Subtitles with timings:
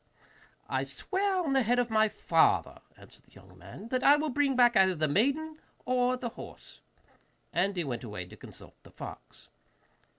[0.67, 4.29] 'I swear on the head of my father,' answered the young man, 'that I will
[4.31, 6.81] bring back either the maiden or the horse.'
[7.53, 9.49] And he went away to consult the fox.